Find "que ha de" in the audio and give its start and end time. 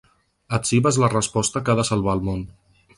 1.67-1.87